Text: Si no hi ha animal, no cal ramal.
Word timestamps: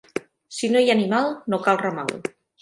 Si 0.59 0.69
no 0.75 0.81
hi 0.85 0.89
ha 0.89 0.95
animal, 1.01 1.29
no 1.55 1.61
cal 1.69 1.81
ramal. 1.83 2.11